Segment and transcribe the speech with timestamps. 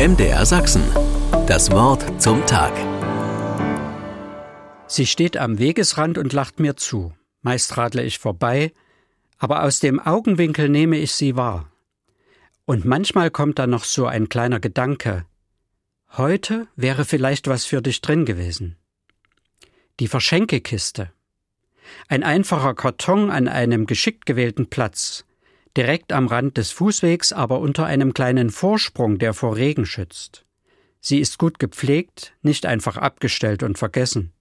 [0.00, 0.82] MDR Sachsen.
[1.46, 2.72] Das Wort zum Tag.
[4.86, 7.12] Sie steht am Wegesrand und lacht mir zu.
[7.42, 8.72] Meist radle ich vorbei,
[9.36, 11.70] aber aus dem Augenwinkel nehme ich sie wahr.
[12.64, 15.26] Und manchmal kommt da noch so ein kleiner Gedanke.
[16.16, 18.78] Heute wäre vielleicht was für dich drin gewesen.
[19.98, 21.12] Die Verschenkekiste.
[22.08, 25.26] Ein einfacher Karton an einem geschickt gewählten Platz,
[25.76, 30.44] direkt am Rand des Fußwegs, aber unter einem kleinen Vorsprung, der vor Regen schützt.
[31.00, 34.32] Sie ist gut gepflegt, nicht einfach abgestellt und vergessen.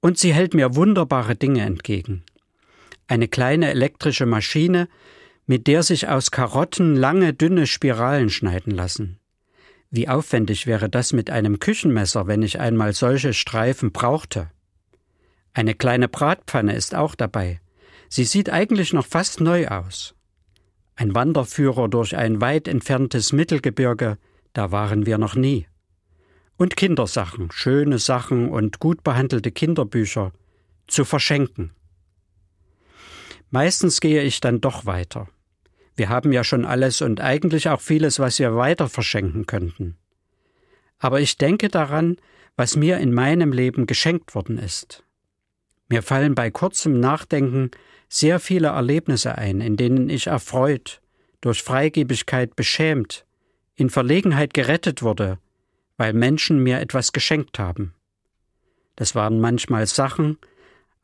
[0.00, 2.24] Und sie hält mir wunderbare Dinge entgegen.
[3.06, 4.88] Eine kleine elektrische Maschine,
[5.46, 9.18] mit der sich aus Karotten lange, dünne Spiralen schneiden lassen.
[9.90, 14.50] Wie aufwendig wäre das mit einem Küchenmesser, wenn ich einmal solche Streifen brauchte.
[15.52, 17.60] Eine kleine Bratpfanne ist auch dabei.
[18.08, 20.14] Sie sieht eigentlich noch fast neu aus.
[20.96, 24.18] Ein Wanderführer durch ein weit entferntes Mittelgebirge,
[24.52, 25.66] da waren wir noch nie.
[26.56, 30.32] Und Kindersachen, schöne Sachen und gut behandelte Kinderbücher
[30.86, 31.72] zu verschenken.
[33.50, 35.28] Meistens gehe ich dann doch weiter.
[35.96, 39.96] Wir haben ja schon alles und eigentlich auch vieles, was wir weiter verschenken könnten.
[40.98, 42.16] Aber ich denke daran,
[42.56, 45.04] was mir in meinem Leben geschenkt worden ist.
[45.88, 47.70] Mir fallen bei kurzem Nachdenken
[48.08, 51.00] sehr viele Erlebnisse ein, in denen ich erfreut,
[51.40, 53.26] durch Freigebigkeit beschämt,
[53.74, 55.38] in Verlegenheit gerettet wurde,
[55.96, 57.94] weil Menschen mir etwas geschenkt haben.
[58.96, 60.38] Das waren manchmal Sachen,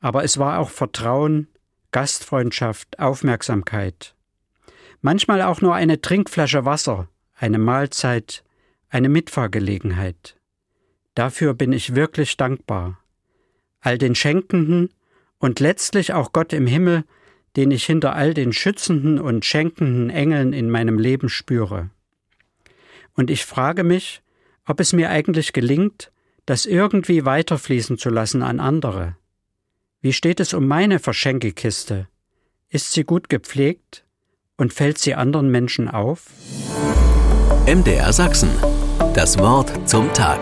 [0.00, 1.48] aber es war auch Vertrauen,
[1.92, 4.14] Gastfreundschaft, Aufmerksamkeit.
[5.02, 8.44] Manchmal auch nur eine Trinkflasche Wasser, eine Mahlzeit,
[8.88, 10.36] eine Mitfahrgelegenheit.
[11.14, 13.00] Dafür bin ich wirklich dankbar
[13.80, 14.90] all den Schenkenden
[15.38, 17.04] und letztlich auch Gott im Himmel,
[17.56, 21.90] den ich hinter all den schützenden und schenkenden Engeln in meinem Leben spüre.
[23.14, 24.22] Und ich frage mich,
[24.66, 26.12] ob es mir eigentlich gelingt,
[26.46, 29.16] das irgendwie weiterfließen zu lassen an andere.
[30.00, 32.08] Wie steht es um meine Verschenkekiste?
[32.68, 34.04] Ist sie gut gepflegt
[34.56, 36.26] und fällt sie anderen Menschen auf?
[37.66, 38.50] MDR Sachsen.
[39.14, 40.40] Das Wort zum Tag.